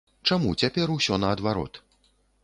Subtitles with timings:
[0.27, 1.79] Чаму цяпер усё наадварот?